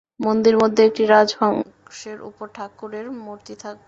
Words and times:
মন্দিরমধ্যে 0.19 0.81
একটি 0.85 1.03
রাজহংসের 1.05 2.19
উপর 2.21 2.45
ঠাকুরের 2.53 3.05
মূর্তি 3.25 3.53
থাকবে। 3.55 3.79